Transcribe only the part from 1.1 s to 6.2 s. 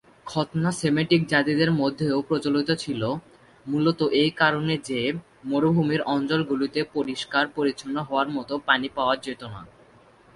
জাতিদের মধ্যেও প্রচলিত ছিল, মুলত এই কারণে যে, মরুভূমির